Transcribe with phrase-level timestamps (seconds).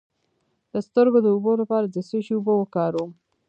[0.73, 3.11] د سترګو د اوبو لپاره د څه شي اوبه وکاروم؟